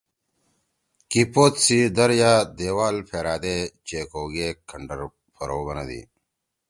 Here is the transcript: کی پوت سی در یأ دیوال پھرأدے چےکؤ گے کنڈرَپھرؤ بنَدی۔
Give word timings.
کی 1.09 1.21
پوت 1.33 1.53
سی 1.65 1.79
در 1.95 2.11
یأ 2.19 2.33
دیوال 2.57 2.95
پھرأدے 3.07 3.57
چےکؤ 3.87 4.25
گے 4.33 4.47
کنڈرَپھرؤ 4.69 5.61
بنَدی۔ 5.65 6.01